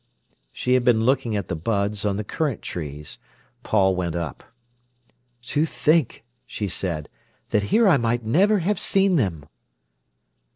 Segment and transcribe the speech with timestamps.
[0.51, 3.19] She had been looking at the buds on the currant trees.
[3.61, 4.43] Paul went up.
[5.43, 7.07] "To think," she said,
[7.49, 9.45] "that here I might never have seen them!"